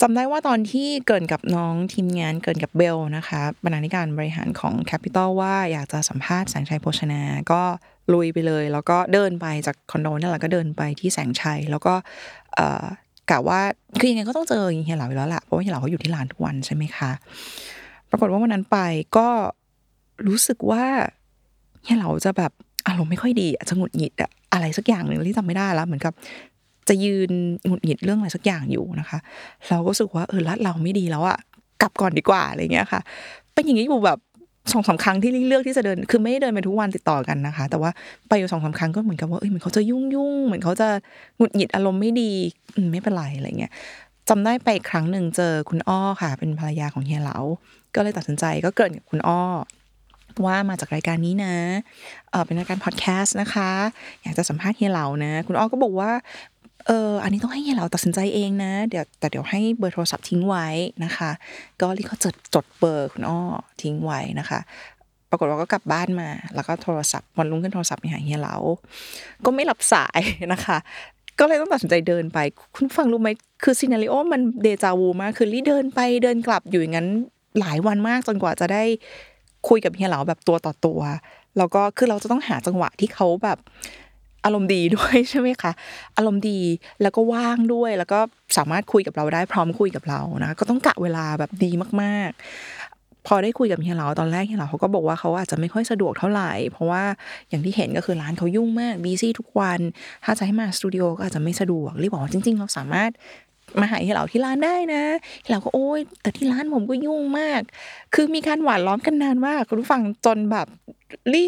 [0.00, 7.20] จำได้ว่าตอนที่เกินกับน้องทีมงานเกินกับเบลนะคะบรรณาธิการบริหารของ Capital ว่าอยากจะสัมภาษณ์แสงชัยโภชนา
[7.52, 7.62] ก็
[8.12, 11.94] ลุยไปเลย แล้วก็เดินไปจากคอนโดนั่นแหละก็เดินไปที่แสงชัย แล้วก็
[12.54, 12.84] เอ่อ
[13.30, 13.60] กะว่า
[13.98, 17.10] คือยังไงก็ต้องเจอเฮียเหลาอยู่แล้วแหละเพราะว่าเฮียเหลาเขาอยู่ที่ร้านทุกวันใช่ไหมคะ
[18.10, 18.78] ปรากฏว่าวันนั้นไป
[19.16, 19.28] ก็
[20.26, 20.84] รู้สึกว่า
[21.84, 22.52] เฮียเหลาจะแบบ
[22.86, 26.12] อารมณ์ไม่ค่อยดีอะจะหงุดหงิดอะอะไรสักอย่างหนึ่งที่จำไม่ได้แล้วเหมือนกับ
[26.88, 27.30] จะยืน
[27.66, 29.18] หงุดหงิดเรื่องอะไรสักอย่างอยู่นะคะ
[29.68, 31.38] เราก็รู้สึกว่าเออรัดเราไม่ดีแล้วอะ
[31.82, 33.00] กลับก่อนดีกว่าอะไรเงี้ยค่ะ
[33.54, 34.18] เป็นอย่างนี้อยู่แบบ
[34.72, 37.90] สองสาครั้งที่เลือกที่จะเดิน คือไม่ได้เดินไปทุกวันติดต่อกันนะคะ แต่ว่า
[38.28, 40.88] ไปอยู่สองสาครั้งก็เหมือนกับว่าเออเหมือนเขาจะยุ่งยุ่งเหมือนเขาจะ
[41.36, 42.30] หงุดหงิดอารมณ์ไม่ดี
[42.92, 43.72] ไม่เป็นไรอะไรเงี้ย
[44.28, 47.38] จำได้ไปครั้งหนึ่งเจอคุณอ้อค่ะ เป็นภรรยาของเฮียเหลา
[47.94, 49.42] ก็เลยตัดสินใจก็เกิดกับคุณอ้อ
[50.46, 51.54] ว่ามาจากรายการนี้นะ
[52.30, 53.70] เออเป็นรายการพอดแคสต์นะคะ
[54.22, 56.10] อยากจะสัมภาษณ์เฮียเหลานะ คุณอ้อก็บอกว่า
[56.86, 60.66] เออ อันนี้ต้องให้เฮียเหลาตัดสินใจเองนะ เดี๋ยวแต่เดี๋ยวให้เบอร์โทรศัพท์ทิ้งไว้
[61.04, 61.30] นะคะ
[61.80, 63.40] ก็รีก็จดจดเบอร์คุณอ้อ
[63.82, 64.58] ทิ้งไว้นะคะ
[65.30, 68.56] ปรากฏว่าก็กลับบ้านมา แล้วก็โทรศัพท์วันรุ่งขึ้นโทรศัพท์ไปหาเฮียเหลา
[69.44, 70.20] ก็ไม่รับสาย
[70.52, 70.78] นะคะ
[71.38, 72.38] ก็เลยต้องตัดสินใจเดินไป
[72.74, 73.28] คุณฟังรู้ไหม
[73.62, 77.08] คือซีนารีโอมันเดจาวูมากคือลี่เดินไปเดินกลับอยู่อย่างนั้น
[77.60, 78.84] หลายวันมากจนกว่าจะได้
[79.68, 81.00] คุยกับเฮียเหลาแบบตัวต่อตัว
[81.58, 83.58] แล้วก็คือเราจะต้องหาจังหวะที่เขาแบบ
[84.44, 85.72] อารมณ์ดีด้วยใช่ไหมคะ
[86.16, 86.60] อารมณ์ดี
[87.02, 88.18] แล้วก็ว่างด้วย แล้วก็
[88.56, 91.70] สามารถคุยกับเราได้พร้อมคุยกับเรานะก็ต้องกะเวลาแบบดี
[92.02, 97.02] มากๆ พอได้คุยกับเฮียเหลาตอนแรกเฮียเหลาเขาก็บอกว่าเขาอาจจะไม่ค่อยสะดวกเท่าไหร่ เพราะว่า
[97.48, 99.80] อย่างที่เห็นก็คือร้านเขายุ่งมากบีซี่ทุกวัน
[100.24, 103.10] ถ้าจะให้มาสตูดิโอก็อาจจะไม่สะดวกรีบบอกว่าจริง ๆ เราสามารถ
[103.80, 105.02] มาหาเฮียเหลาที่ร้านได้นะ
[105.42, 107.60] เฮียเหลาก็โอ้ยแต่ที่ร้านผมก็ยุ่งมาก
[108.14, 110.66] คือมีการหวานล้อมกันนานมากคุณผู้ฟังจนแบบ
[111.32, 111.42] รี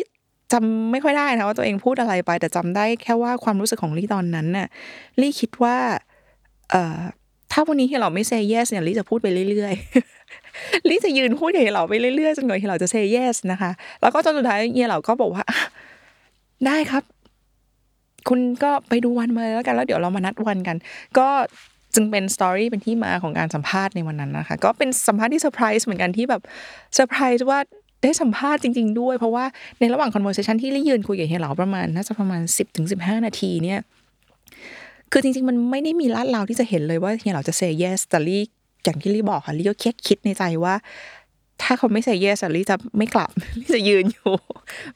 [0.52, 4.66] จำไม่ค่อยได้นะว่าตัวเองพูดอะไรไป แต่จำได้แค่ว่าความรู้สึกของลี่ตอนนั้นน่ะ
[5.20, 5.76] ลี่คิดว่า
[6.70, 6.98] เอ่อ
[7.52, 15.44] ถ้าวันนี้เฮียเหลาไม่เซย์ yes เนี่ยลี่จะพูดไปเรื่อยๆลี่จะยืนพูดกับเฮียเหลาไปเรื่อยๆจนกว่าเฮียเหลาจะเซย์ yes นะคะ แล้วก็จนสุดท้ายเฮียเหลาก็บอกว่า
[16.66, 17.04] ได้ครับ
[18.28, 20.76] คุณก็ไปดูวันมาแล้วกันแล้วเดี๋ยวเรามานัดวันกัน
[21.18, 21.28] ก็
[21.94, 26.42] จึงเป็น story เป็นที่มาของการสัมภาษณ์ในวันนั้นนะคะ ก็เป็นสัมภาษณ์ที่เซอร์ไพรส์เหมือนกันที่แบบ
[26.94, 27.58] เซอร์ไพรส์ว่า
[28.02, 29.44] ได้สัมภาษณ์จริง ๆ ด้วย เพราะว่า
[29.80, 33.80] ในระหว่าง conversation ที่ลี่ยืนคุยกับเฮียเหลาประมาณน่าจะประมาณ 10ถึง15 นาทีเนี่ย
[35.12, 38.42] คือจริง ๆ มันไม่ได้มีลาดเลาที่จะเห็นเลยว่าเฮียเหลาจะ say yes แต่ลี่
[38.84, 40.74] อย่างที่ลี่บอกค่ะลี่ก็แค่คิดในใจว่า
[41.62, 44.32] ถ้าเขาไม่ say yes อะลี่จะไม่กลับลี่จะยืนอยู่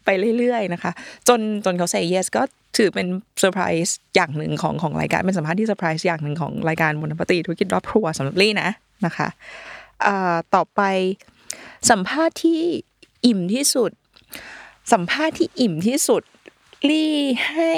[0.04, 0.92] ไปเรื่อยๆนะคะ
[1.28, 2.42] จนจนเขา say yes ก็
[2.76, 3.06] ถือเป็น
[3.40, 8.68] เซอร์ไพรส์อย่างหนึ่งของของรายการเป็นสัมภาษณ์ที่เซอร์ไพรส์อย่างหนึ่งของรายการ Bon Appétit ธุรกิจรอบครัวสำหรับลี่นะ
[9.06, 9.28] นะคะ
[10.54, 10.80] ต่อไป
[11.90, 12.61] สัมภาษณ์ที่
[13.26, 13.90] อิ่มที่สุด
[14.92, 16.23] สัมภาษณ์ที่อิ่มที่สุด
[16.88, 17.14] ลี่
[17.49, 17.73] ให้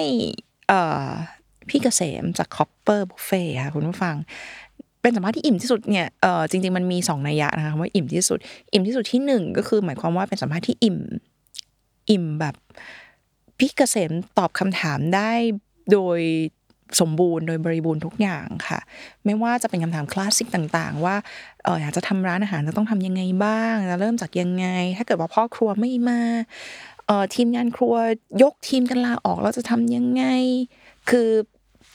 [1.68, 4.16] พี่เกษมจาก Copper Buffet ค่ะคุณผู้ฟัง
[5.06, 8.38] เป็นสัมภาษณ์ที่อิ่มที่สุดเนี่ยเออจริง ๆ มันมีสองนัยยะนะคะว่าอิ่มที่สุด
[8.72, 10.98] อิ่มที่สุดที่หนึ่งก็คือ หมายความว่าเป็นสัมภาษณ์ที่อิ่ม
[12.10, 12.54] อิ่มแบบ
[13.58, 15.32] พี่เกษมตอบคำถามได้
[15.92, 16.20] โดย
[17.00, 18.78] สมบูรณ์โดยบริบูรณ์ทุกอย่างค่ะ
[19.24, 21.16] ไม่ว่าจะเป็นคำถามคลาสสิกต่าง ๆ ว่า
[21.64, 26.20] เอออยากจะทำร้านอาหารจะต้องทำยังไงบ้างจะเริ่มจากยังไง ถ้าเกิดว่าพ่อครัวไม่มา
[27.06, 27.94] เอ่อทีมงานครัว
[28.42, 30.24] ยกทีมกันลาออกเราจะทำยังไง
[31.10, 31.28] คือ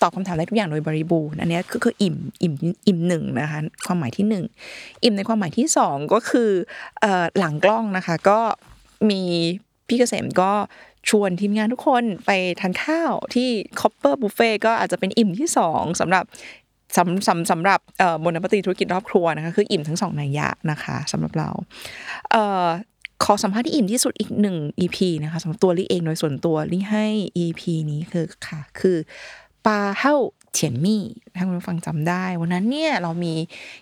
[0.02, 2.54] ตอบคำถามได้ทุกอย่างโดยบริบูรณ์อันเนี้ยคือคืออิ่มอิ่ม
[2.88, 4.46] อิ่มหนึ่งนะคะความหมายที่หนึ่ง
[5.04, 6.50] อิ่มในความหมายที่สองก็คือ
[7.40, 8.40] หลังกล้องนะคะก็
[9.10, 9.22] มี
[9.88, 10.52] พี่เกษมก็
[11.10, 16.24] ชวนทีมงานทุกคนไปทานข้าวที่ Copper Buffet ก็อาจจะเป็นอิ่มที่สองสำหรับ
[16.98, 17.80] สำสำสำหรับ
[18.24, 21.50] Bon Appétit ธุรกิจรอบครัวนะคะคืออิ่มทั้งสองนัยยะนะคะสำหรับเรา
[22.32, 22.68] เอ่อ
[23.24, 27.06] ขอสัมภาษณ์ที่อิ่มที่สุดอีกหนึ่ง EP นะคะสำหรับตัวลี่เองโดยส่วนตัวลี่ให้
[27.44, 27.62] EP
[27.92, 28.98] นี้คือค่ะคือ
[29.66, 30.16] ปลาเฮ้า
[30.54, 31.04] เฉียนมี่
[31.36, 33.34] ถ้าคุณผู้ฟังจำได้ วันนั้นเนี่ยเรามี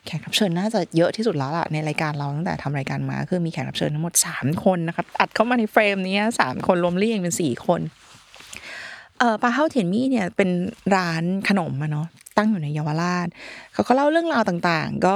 [0.05, 7.81] แขกรับเชิญน่าจะเยอะที่สุดแล้วล่ะในรายการเราตั้งแต่ทำรายการมา คือมีแขกรับเชิญทั้งหมด 3 คนนะคะอัดเข้ามาในเฟรมนี้สามคนรวมลี่เองเป็น 4 คน
[9.19, 10.49] เอ่อปลาเฮ้าเทียนมี่เนี่ยเป็น
[10.95, 13.27] ร้านขนมอะเนาะตั้งอยู่ในเยาวราช
[13.73, 15.15] เขาก็เล่าเรื่องราวต่างๆ ก็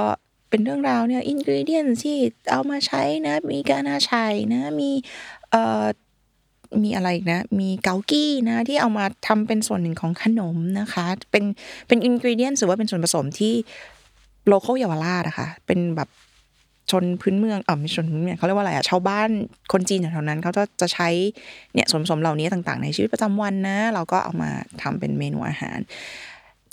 [0.50, 2.16] เป็นเรื่องราวเนี่ยอินกรีเดียนที่
[2.50, 4.90] เอามาใช้นะ มีกานาชัยนะมี
[5.50, 5.84] เอ่อ
[6.82, 11.44] มีอะไรนะ มีเกากี้นะที่เอามาทำเป็นส่วนหนึ่งของขนมนะคะ เป็น
[11.88, 13.54] เป็นอินกรีเดียนหรือว่าเป็นส่วนผสมที่
[14.48, 16.08] โลเคอลเยาวราชอะค่ะเป็นแบบ
[16.90, 19.28] ชนพื้นเมืองอ่าไม่ชนพื้นเมืองเขาเรียกว่าอะไรอะชาวบ้าน
[19.72, 21.08] คนจีนแถวนั้นเขาจะจะใช้
[21.74, 24.50] เนี่ยส่วนผสมเหล่านี้ต่าง ๆ ในชีวิตประจำวันนะ เราก็เอามา
[24.82, 25.78] ทำเป็นเมนูอาหาร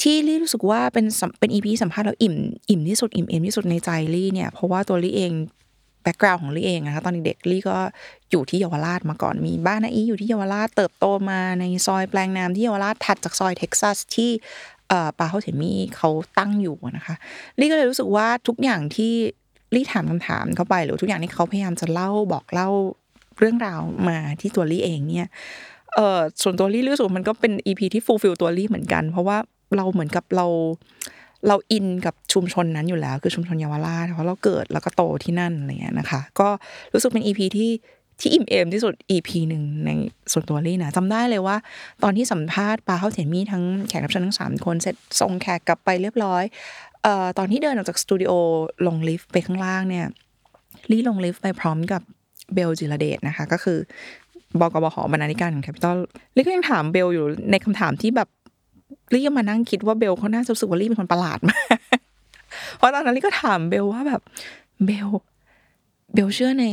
[0.02, 1.06] ที่ลี่รู้สึกว่าเป็น
[1.40, 2.36] เป็น EP สัมภาษณ์แล้วอิ่ม
[2.70, 5.32] อิ่มที่สุดอิ่มเอมที่สุดในใจลี่เนี่ยเพราะว่าตัวลี่เอง
[6.02, 7.78] background ของลี่เองนะคะตอนเด็กลี่ก็
[8.32, 14.32] อยู่ที่เยาวราชมาก่อนมีบ้านอาอี๊อยู่ที่เยาวราชเติบโตมาในซอยแปลงนามที่เยาวราชถัดจากซอยเท็กซัสที่
[14.90, 17.16] เอ่อปาเฮ่าเถียนมี่เขาตั้งอยู่นะคะ
[17.60, 19.14] ลี่ก็เลยรู้สึกว่าทุกอย่างที่
[19.76, 22.70] ลี่ถามคำถามเข้าไป หรือทุกอย่างที่เขาพยายามจะเล่าบอกเล่า
[23.40, 25.30] เรื่องราวมาที่ตัวลี่เองเนี่ย
[25.96, 29.38] เออส่วนตัวลี่รู้สึกมันก็เป็น EP ที่ fulfill ตัวลี่เหมือนกัน เพราะว่า
[29.78, 30.48] เราเหมือนกับเรา
[31.48, 36.48] เราอินกับชุมชนนั้นอยู่แล้ว คือชุมชนเยาวราชเพราะเราเกิดแล้วก็โตที่นั่นอะไรเงี้ยนะคะ ก็
[36.94, 37.72] รู้สึกเป็น EP ที่
[38.20, 39.92] ที่อิ่มเอมที่สุด EP หนึ่งใน
[40.32, 41.58] ส่วนตัวลี่นะจำได้เลยว่า
[42.04, 46.44] ตอนที่สัมภาษณ์ปาเฮ่าเถียนมี่ทั้งแขกรับเชิญทั้งสามคนเสร็จส่งแขกกลับไปเรียบร้อย
[47.04, 48.32] เอ่อตอนที่เดินออกจากสตูดิโอ
[48.88, 50.06] ลงลิฟต์ไปข้างล่างเนี่ย
[50.92, 52.02] ลี่ลงลิฟต์ไปพร้อมกับ
[52.54, 53.78] เบลจิรเดชนะคะ ก็คือ
[54.60, 55.98] บอกบ บรรณาธิการของ Capital
[56.36, 58.30] ลี่ก็ยังถามเบลอยู่ในคำถามที่แบบ
[59.14, 61.66] ลี่ก็มานั่งคิดว่าเบลเขาน่าจะรู้สึกว่าลี่เป็นคนประหลาดมาก
[62.78, 64.22] เพราะตอนนั้นลี่ก็ถามเบลว่าแบบ
[64.86, 65.10] เบล
[66.14, 66.66] เบลเชื่อใน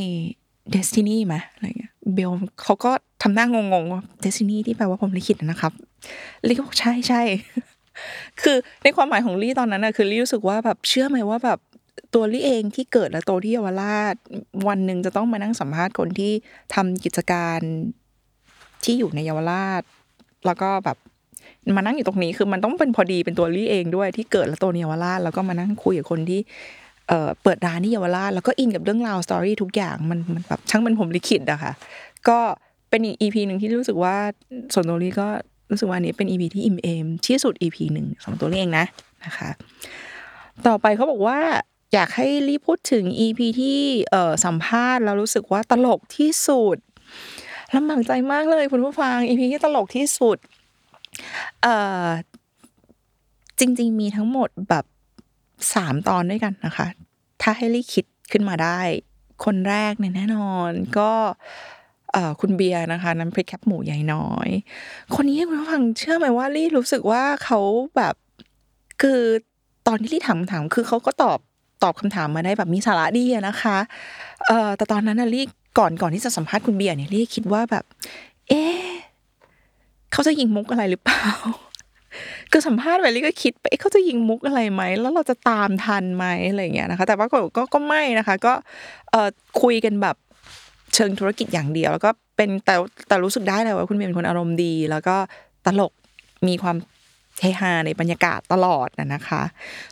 [0.71, 2.31] destiny ไหมอะไรเงี้ยเบล
[2.63, 2.91] เขาก็
[3.23, 5.73] ทำหน้างงๆว่า destiny ที่แปลว่าพรหมลิขิตนะครับ
[6.47, 7.23] ลี่ก็บอกใช่ใช่
[8.43, 11.59] คือในความหมายของลี่ตอนนั้นนะคือลี่รู้สึกว่าแบบเชื่อไหมว่าแบบ
[12.15, 14.15] ตัวลี่เองที่เกิดและโตที่เยาวราช
[14.69, 16.33] วันหนึ่งจะต้องมานั่งสัมภาษณ์คนที่
[16.75, 17.61] ทำกิจการ
[18.85, 19.83] ที่อยู่ในเยาวราช
[20.47, 20.97] แล้วก็แบบ
[21.77, 26.41] มานั่งอยู่ตรงนี้คือมันต้องเป็นพอดีเป็นตัวลี่เองด้วยที่เกิดและโตในเยาวราชแล้วก็มานั่งคุยกับคนที่
[27.09, 31.73] เอ่อเปิดร้านที่เยาวราชแล้วก็อินกับเรื่องราวสตอรี่ทุกอย่างมันมันแบบช่างเป็นผมลิขิตอะค่ะ
[32.29, 32.39] ก็
[32.91, 34.17] เป็นอีก EP หนึ่งที่รู้สึกว่า
[34.73, 35.29] ส่วนตัวลี่ก็
[35.71, 38.87] รู้สึกว่าอันนี้เป็น EP ที่อิ่มเอมที่สุด EP หนึ่งสำหรับตัวลี่เองนะ
[39.25, 39.51] นะคะ
[40.67, 41.39] ต่อไปเขาบอกว่า
[41.95, 46.77] อยากให้รีพูดถึง EP ที่เอ่อสัมภาษณ์แล้วรู้สึกว่าตลกที่สุด
[47.75, 50.39] ลำบากใจมากเลยคุณผู้ฟัง EP ที่ตลกที่สุด
[51.63, 52.07] เอ่อ
[53.59, 54.85] จริง ๆ มีทั้งหมดแบบ
[55.75, 56.87] สามตอนด้วยกันนะคะ
[57.43, 58.81] ถ้าให้ลี่คิดขึ้นมาได้
[59.45, 61.11] คนแรกเนี่ยแน่นอนก็
[62.13, 64.49] เอ่อคุณเบียร์นะคะน้ำพริกแคบหมูใหญ่น้อย
[65.15, 67.61] คนนี้คุณผู้ฟังเชื่อไหมว่าลี่รู้สึกว่าเขา
[67.97, 68.15] แบบ
[69.03, 69.21] คือ
[69.87, 71.39] ตอนที่ลี่ถามถามคือเขาก็ตอบ
[71.83, 73.79] ตอบคำถามมาได้แบบมีสาระดีอะนะคะ
[74.47, 75.45] เอ่อแต่ตอนนั้นนะลี่
[75.79, 77.85] ก่อนก่อนที่จะสัมภาษณ์คุณเบียร์เนี่ยลี่คิดว่าแบบ
[78.49, 78.63] เอ๊
[80.19, 81.25] เขาจะยิงมุกอะไรหรือเปล่า
[82.51, 88.53] คือสัมภาษณ์ไปลี่ก็คิดไปเขาจะยิงมุกอะไรไหมแล้วเราจะตามทันไหมอะไรอย่างเงี้ยนะคะ แต่ว่าก็ก็ก็ไม่นะคะ ก็
[89.11, 89.29] เอ่อ
[89.63, 90.17] คุยกันแบบ
[90.95, 92.75] เชิงธุรกิจอย่างเดียว แล้วก็เป็นแต่
[93.09, 95.17] แต่รู้สึกได้เลยว่าคุณเบียร์เป็นคนอารมณ์ดี แล้วก็
[95.67, 95.93] ตลก
[96.49, 96.77] มีความ
[97.41, 99.43] เฮฮาในบรรยากาศตลอดนะนะคะ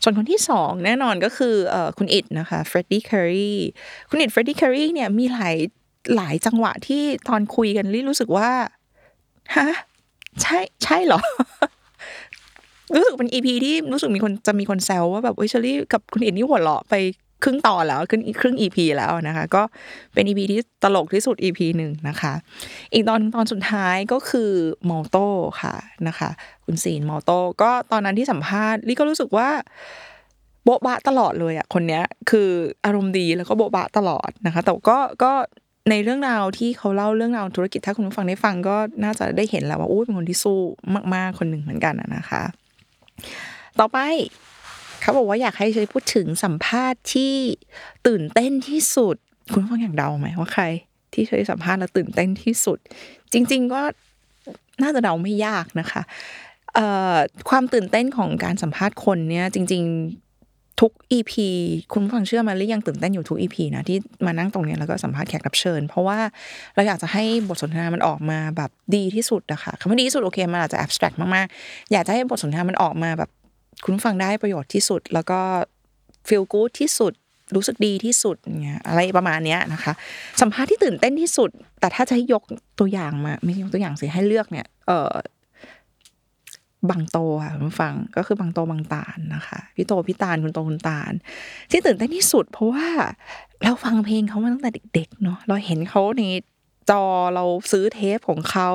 [0.03, 3.55] ส่วนคนที่สองแน่นอนก็คือออคุณอิดนะคะเฟรดดี้เคอรี
[4.11, 5.57] คุณอิดเฟรดดี้เคอรีเนี่ยมีหลาย
[6.17, 8.51] หลายจังหวะที่ตอนคุยกันลี่รู้สึกว่า
[9.57, 9.69] ฮะ
[10.43, 11.21] ใช่ใช่เหรอ
[12.95, 16.95] รู้สึกเป็น EP ที่รู้สึกมีคนจะมีคนแซวว่าแบบเอ้ยเชอรี่กับคุณเอินนี่หัวเราะไป
[17.45, 19.63] ครึ่งตอนแล้วขึ้นครึ่ง EP แล้วนะคะ ก็
[20.15, 22.33] เป็น EP ที่ตลกที่สุด EP หนึ่งนะคะ
[22.93, 24.51] อีกตอนตอนสุดท้ายก็คือ
[24.89, 25.27] Molto
[25.63, 25.75] ค่ะ
[26.09, 26.31] นะคะ
[26.65, 29.49] คุณซีน Molto ก็ตอนนั้นที่สัมภาษณ์ลี่ก็รู้สึกว่า
[30.65, 32.49] โบ๊ะบ๊ะตลอดเลยอะคนเนี้ยคือ
[32.85, 35.33] อารมณ์ดีแล้วก็โบ๊ะบ๊ะตลอดนะคะ แต่ก็ก็
[35.91, 40.59] ในเรื่องราวที่เขาเล่าเรื่องราวธุรกิจถ้าคุณผู้ฟังได้ฟังก็น่าจะได้เห็นแล้วว่าอู้เป็นคนที่สู้
[41.15, 42.43] มากๆคนหนึ่งเหมือนกันนะคะ
[43.79, 43.99] ต่อไป
[45.01, 47.33] เขาบอกว่าอยากให้ใช้พูดถึงสัมภาษณ์ที่
[48.07, 49.17] ตื่นเต้นที่สุด
[49.53, 50.65] คุณผู้ฟังอยากเดาไหมว่าใคร
[51.13, 52.79] ที่เคยสัมภาษณ์แล้วตื่นเต้นที่สุด
[53.33, 53.83] จริง ๆก็
[54.83, 56.03] น่าจะเดาไม่ยากนะคะ
[57.51, 60.26] ความตื่นเต้นของการสัมภาษณ์คนเนี่ยจริง ๆ
[60.81, 61.33] ทุก EP
[61.93, 66.19] คุณผู้ฟังเชื่อมาหรือยังตื่นเต้นอยู่ทุก EP นะที่มานั่งตรงนี้แล้วก็สัมภาษณ์แขกรับเชิญ เพราะว่า
[66.75, 73.31] เราอยากจะให้บทสนทนามันออกมาแบบดีที่สุดอะค่ะคำว่าดีที่สุดโอเคมันอาจจะ abstract มากๆ อยากจะให้บทสนทนามันออกมาแบบ
[73.85, 75.41] คุณผู้ฟังได้ประโยชน์ที่สุด แล้วก็
[76.29, 77.13] feel good ที่สุด
[77.55, 79.93] รู้สึกดีที่สุดเงี้ยอะไรประมาณเนี้ยนะคะ
[80.41, 82.43] สัมภาษณ์ที่ตื่นเต้นที่สุด แต่ถ้าจะให้ยก
[82.79, 85.13] ตัวอย่างมาไม่ใช่ยกตัวอย่างสิให้เลือกเนี่ยเออ
[86.91, 91.13] บางโตค่ะคุณฟังก็คือบางโตบางตาลนะคะ พี่โตพี่ตาลคุณโตคุณตาล
[91.71, 92.87] ที่ตื่นเต้นที่สุด เพราะว่า
[93.65, 96.23] เราฟังเพลงเขามาตั้งแต่เด็กๆเนาะเราเห็นเขาใน
[96.91, 98.71] จอเราซื้อเทปของเขา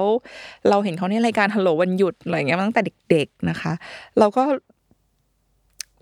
[0.70, 3.74] เราเห็นเขาในรายการฮัลโหลวันหยุดอะไรเงี้ยตั้งแต่เด็ก ๆนะคะ
[4.20, 4.44] เราก็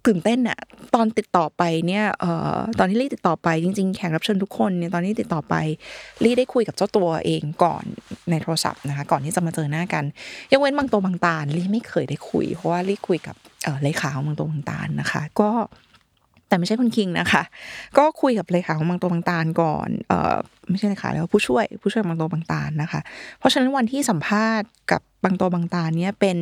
[0.07, 0.59] ตื่นเต้นอะ
[0.95, 5.55] ตอนติดต่อไปเนี่ยเอ่อตอนที่ลี่ติดต่อไปจริง ๆ แขกรับเชิญทุกคนเนี่ยตอนที่ติดต่อไป
[6.23, 7.83] ลี่ได้คุยกับเจ้าตัวเองก่อน
[8.29, 10.03] ในโทรศัพท์นะคะก่อนที่จะมาเจอหน้ากัน
[10.51, 15.51] ยกเว้นบางตัวบางตาลี่ไม่เคยได้คุย เพราะว่าลี่คุยกับเอ่อเลขาของบางตัวบางตาลนะคะ ก็
[16.47, 17.43] แต่ไม่ใช่คุณคิงนะคะ
[17.97, 20.35] ก็คุยกับเลขาของบางตัวบางตาลก่อน เอ่อ
[20.69, 23.01] ไม่ใช่เลขาแล้วผู้ช่วยผู้ช่วยบางตัวบางตาลนะคะ
[23.39, 26.38] เพราะฉะนั้นวันที่สัมภาษณ์กับบางตัวบางตาลเนี่ยเป็น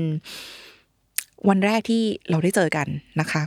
[1.50, 2.88] วันแรกที่เราได้เจอกัน
[3.20, 3.42] นะคะ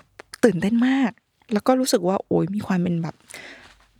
[0.44, 1.10] ตื่นเต้นมาก
[1.52, 3.16] แล้วก็รู้สึกว่าโอ้ยมีความเป็นแบบ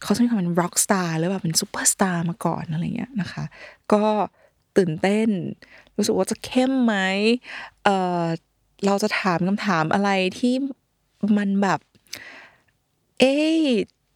[0.03, 3.45] เขาจะมีความเป็น rock star หรือแบบเป็นซูเปอร์สตาร์มาก่อนอะไรเงี้ยนะคะ
[3.93, 4.05] ก็
[4.77, 5.29] ตื่นเต้น
[5.97, 6.95] รู้สึกว่าจะเข้มไหม
[7.85, 7.89] เอ
[8.23, 8.25] อ
[8.87, 10.55] เราจะถามคำถามอะไรที่
[11.37, 11.81] มันแบบ
[13.21, 13.35] เอ๊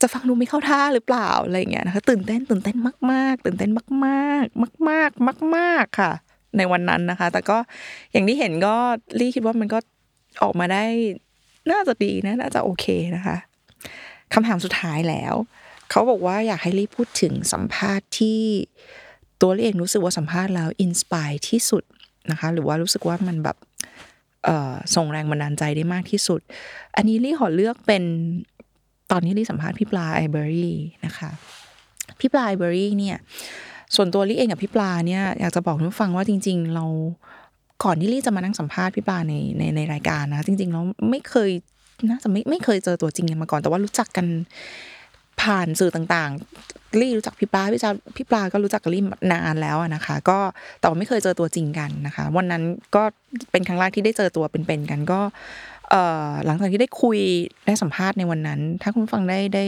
[0.01, 2.77] จะฟังดูไม่เข้าท่าหรือเปล่าอะไรเงี้ยนะคะ ตื่นเต้นตื่นเต้น
[3.13, 3.71] มาก ๆ ตื่นเต้น
[4.07, 6.13] มาก ๆ มาก ๆ มาก ๆ ค่ะ
[6.59, 7.59] ในวันนั้นนะคะ แต่ก็
[8.13, 8.75] อย่างที่เห็นก็
[9.21, 9.79] ลี่คิดว่ามันก็
[10.43, 10.85] ออกมาได้
[11.71, 12.87] น่าจะดีนะน่าจะโอเค
[13.17, 13.37] นะคะ
[14.35, 15.35] คำถามสุดท้ายแล้ว
[15.91, 18.41] เขาบอกว่าอยากให้ลี่พูดถึงสัมภาษณ์ที่
[19.41, 21.83] ตัวลี่เองรู้สึกว่าสัมภาษณ์แล้วอินสปายที่สุด
[22.31, 23.57] นะคะ หรือว่ารู้สึกว่ามันแบบ
[24.95, 26.41] ส่งแรงบันดาลใจได้มากที่สุด
[26.97, 28.03] อันนี้ลี่ขอเลือกเป็น
[29.11, 30.75] ตอนที่ลี่สัมภาษณ์พี่ปลาไอเบอรี่
[31.07, 31.31] นะคะ
[32.21, 33.17] พี่ปลาไอเบอรี่เนี่ย
[33.97, 36.85] ส่วนตัวลี่เองกับพี่ปลาเนี่ยอยากจะบอกคุณผู้ฟังว่าจริง ๆ เรา
[37.85, 41.51] ก่อนที่ลี่จะมานั่งสัมภาษณ์พี่ปลาในในในรายการนะ จริงๆเราไม่เคย
[42.09, 44.27] น่าจะไม่ไม่เคยเจอตัวจริงกันมาก่อน แต่ว่ารู้จักกัน
[45.41, 49.03] ผ่านสื่อต่างๆลี่รู้จักพี่ปลาพี่จาพี่ปลาก็รู้จักกับลี่
[49.33, 50.39] นานแล้วนะคะ ก็
[50.81, 52.63] แต่ว่าไม่เคยเจอตัวจริงกันนะคะ วันนั้น
[52.95, 53.03] ก็
[53.51, 55.21] เป็นครั้งแรกที่ได้เจอตัวเป็นๆกันก็
[55.91, 57.19] เอ่อหลังจากที่ได้คุย
[57.67, 59.65] ได้สัมภาษณ์ในวันนั้น ถ้าคุณฟังได้ได้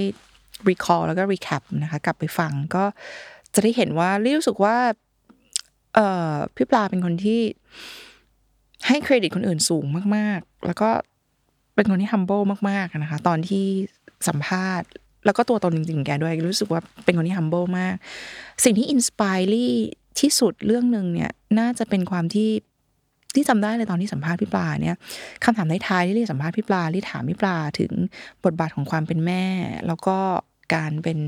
[0.68, 2.84] recall แล้วก็ recap นะคะ กลับไปฟังก็
[3.57, 4.77] จะได้เห็นว่าลี่รู้สึกว่า
[5.95, 7.40] เอ่อพี่ปลาเป็นคนที่
[8.88, 9.85] ให้เครดิตคนอื่นสูง
[10.16, 10.90] มาก ๆ แล้วก็
[11.75, 13.64] เป็นคนที่ humble มากๆนะคะ ตอนที่
[14.29, 14.88] สัมภาษณ์
[15.27, 17.95] แล้วก็ตัวตนจริงๆ แกด้วย รู้สึกว่าเป็นคนที่ humble มาก
[18.64, 19.75] สิ่งที่ inspire ลี่
[20.21, 22.51] ที่สุดเรื่องหนึ่งเนี่ย น่าจะเป็นความที่
[23.35, 24.97] ที่จำได้เลยตอนที่สัมภาษณ์พี่ปลาเนี่ย
[25.45, 27.92] คำถามในท้ายๆที่เรียสัมภาษณ์พี่ปลาที่ถามพี่ปลาถึง
[28.45, 29.45] บทบาทของความเป็นแม่
[29.87, 30.19] แล้วก็
[30.75, 31.19] การเป็น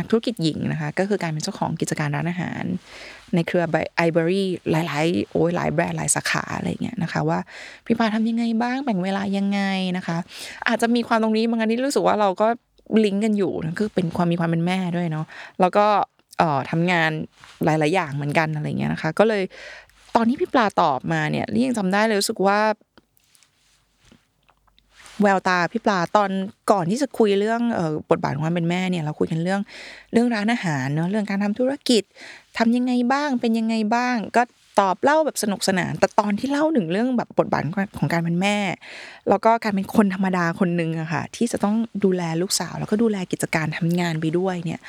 [0.00, 2.62] นักธุรกิจหญิงนะคะ ก็คือการเป็นเจ้าของกิจการร้านอาหาร
[3.34, 3.64] ในเครือ
[3.96, 7.38] ไอเบอรี่หลายๆโอ้ยหลายแบรนด์หลายสาขาอะไรเงี้ยนะคะว่า
[7.86, 9.60] พี่ปลาทำยังไงบ้างแบ่งเวลายังไง
[9.96, 10.18] นะคะ
[10.68, 12.48] อาจจะมีความตรงนี้บางอันที่รู้สึกว่าเราก็
[13.04, 15.26] ลิงก์กันอยู่นะคือเป็นความมีความเป็นแม่ด้วยเนาะ
[15.60, 15.86] แล้วก็
[16.38, 17.10] เอ่อทำงาน
[17.64, 19.42] หลาย ๆ อย่างเหมือนกันอะไรเงี้ยนะคะ ก็เลย
[20.16, 22.58] ตอนที่พี่ปลาตอบมาเนี่ยยังจำได้เลยรู้สึกว่า
[25.22, 26.30] แววตาพี่ปลาตอน
[26.72, 29.60] ก่อนที่จะคุยเรื่องออบทบาทของความเป็นแม่เนี่ยเราคุยกันเรื่อง
[30.12, 32.02] เรื่องร้านอาหารเนาะเรื่องการทำธุรกิจ
[32.58, 34.42] ทำยังไงบ้างเป็นยังไงบ้าง ก็
[34.80, 37.62] ตอบเล่าแบบสนุกสนาน แต่ตอนที่เล่าถึงเรื่องแบบบทบาท
[37.98, 38.56] ของการเป็นแม่
[39.28, 44.80] แล้วก็การเป็นคนธรรมดาคนหนึ่งอะค่ะที่จะต้องดูแลลูกสาว แล้วก็ดูแลกิจการทำงานไปด้วยเนี่ย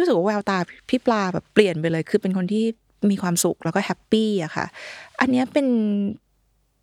[0.00, 2.64] รู้สึกว่าแววตาพี่ปลาแบบเปลี่ยนไปเลย คือเป็นคนที่
[3.10, 4.66] มีความสุขแล้วก็แฮปปี้อะค่ะ
[5.20, 5.66] อันนี้เป็น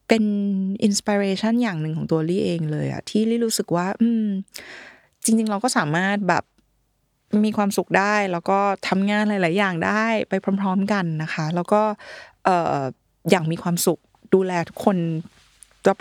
[0.08, 0.24] เป็น
[0.84, 4.26] อินสปิเรชันอย่างหนึ่งของตัวลี่เองเลยอะที่ลี่รู้สึกว่า อืม
[5.24, 6.44] จริง ๆ เราก็สามารถแบบ
[7.44, 11.82] มีความสุขได้ แล้วก็ทำงานหลาย ๆ อย่างได้ไปพร้อม ๆ กันนะคะ แล้วก็
[12.46, 12.80] เอ่อ
[13.30, 14.00] อย่างมีความสุข
[14.34, 14.98] ดูแลทุกคน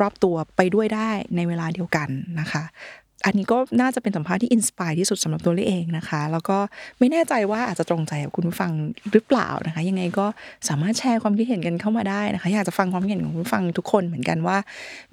[0.03, 2.09] รอบๆตัวไปด้วยได้ในเวลาเดียวกัน
[2.40, 2.62] นะคะ
[3.25, 6.59] อันนี้ก็น่าจะเป็นสัมภาษณ์ที่ inspire ที่สุดสำหรับตัวลี่เองนะคะ แล้วก็
[6.99, 8.71] ไม่แน่ใจว่าอาจจะตรงใจกับคุณผู้ฟัง
[9.13, 10.27] หรือเปล่านะคะ ยังไงก็
[10.69, 14.59] สามารถแชร์ความคิดเห็นกันเข้ามาได้นะคะ อยากจะฟังความคิดเห็นของคุณผู้ฟังทุกคนเหมือนกันว่า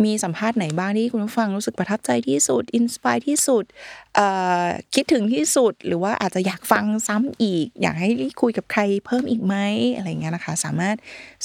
[0.03, 3.63] มีสัมภาษณ์ไหนบ้างที่คุณผู้ฟังรู้สึกประทับใจที่สุด inspire ที่สุด
[4.95, 8.09] คิดถึงที่สุดหรือว่าอาจจะอยากฟังซ้ำอีก อยากให้
[8.41, 9.55] คุยกับใครเพิ่มอีกไหม
[9.95, 10.95] อะไรเงี้ยนะคะ สามารถ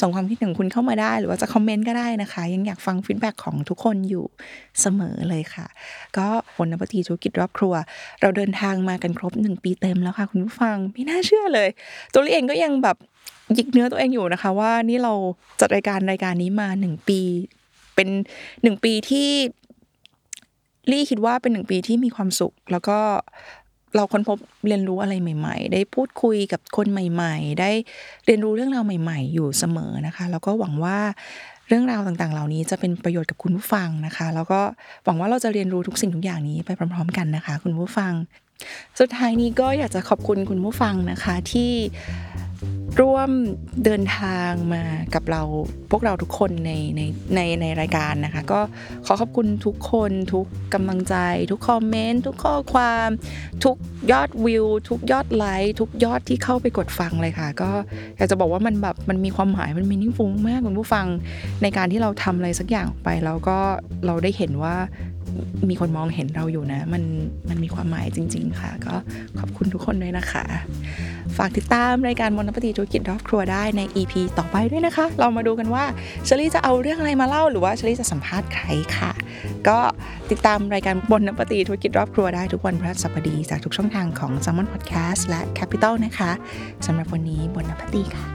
[0.01, 4.25] ส่งความคิดเห็นของคุณเข้ามาได้ หรือว่าจะคอมเมนต์ก็ได้นะคะ ยังอยากฟังฟีดแบ็ของทุกคนอยู่
[4.81, 5.67] เสมอเลยค่ะ
[6.19, 7.75] ก็บนนปตีธุรกิจรอบครัว
[8.21, 11.69] เราเดินทางมากันครบหนึ่งปีเต็มแล้วค่ะ คุณผู้ฟังไม่น่าเชื่อเลย
[12.15, 12.97] ตัวเองก็ยังแบบ
[13.57, 15.13] ยิกเนื้อตัวเองอยู่นะคะ ว่านี่เรา
[15.61, 17.21] จัดรายการรายการนี้มาหนึ่งปี
[17.95, 18.09] เป็น
[18.63, 19.31] หนึ่งปีที่
[20.91, 22.99] ลี่คิดว่าเป็นหนึ่งปีที่มีความสุข แล้วก็
[23.97, 27.71] เราค้นพบเรียนรู้อะไรใหม่ ๆ ได้พูดคุยกับคนใหม่ ๆ ได้
[28.27, 30.99] เรียนรู้เรื่องราวใหม่ ๆ อยู่เสมอนะคะ แล้วก็หวังว่า
[31.69, 34.61] เรื่องราวต่างๆ เหล่านี้จะเป็นประโยชน์กับคุณผู้ฟังนะคะ แล้วก็
[35.05, 38.13] หวังว่าเราจะเรียนรู้ทุกสิ่งทุกอย่างนี้ไปพร้อม ๆ กันนะคะ คุณผู้ฟัง
[38.99, 41.73] สุดท้ายนี้ก็อยากจะขอบคุณคุณผู้ฟังนะคะที่
[43.01, 43.31] ร่วม
[43.85, 44.83] เดินทางมา
[45.15, 45.43] กับเรา
[45.91, 47.01] พวกเราทุกคนในใน
[47.35, 48.61] ในในรายการนะคะ ก็
[49.07, 51.15] ขอขอบคุณทุกคนทุกกำลังใจ
[51.51, 53.09] ทุกคอมเมนต์ทุกข้อความ
[53.65, 53.77] ทุก
[54.13, 57.71] ยอดวิว ทุกยอดไลค์ทุกยอดที่เข้าไปกดฟังเลยค่ะ ก็
[58.17, 61.07] อยากจะบอกว่ามันแบบมันมีความหมายมันมีนิ่งฟุ้งมากคุณผู้ฟัง
[61.63, 63.59] ในการที่เราทำอะไรสักอย่างออกไป แล้วก็
[64.07, 64.77] เราได้เห็นว่า
[65.71, 67.03] มีคนมองเห็นเราอยู่นะ มัน
[67.49, 68.95] มันมีความหมายจริง ๆ ค่ะ ก็
[69.39, 70.45] ขอบคุณทุกคนด้วยนะคะ
[71.37, 75.85] ฝากติดตามรายการมนปฏิธุกิจรอบครัวได้ใน EP ต่อไปด้วยนะคะ เรามาดูกันว่า
[76.25, 79.11] เชลี่จะเอาเรื่องอะไรมาเล่าหรือว่าเชลี่จะสัมภาษณ์ใครค่ะ
[79.69, 79.79] ก็
[80.31, 86.31] ติดตามรายการบนน้ำปฏิธุรกิจรอบครัวได้ทุกวันพฤหัสบดีจากทุกช่องทางของ s ซ m o n Podcast และ Capital นะคะ
[86.87, 88.27] สำหรับวันนี้บนน้ำปฏิค่ะ